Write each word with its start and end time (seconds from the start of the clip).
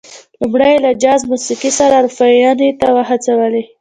لومړی 0.39 0.69
یې 0.73 0.83
له 0.85 0.91
جاز 1.03 1.21
موسيقۍ 1.31 1.71
سره 1.79 1.93
اروپايانې 1.99 2.69
وهڅولې. 2.95 3.63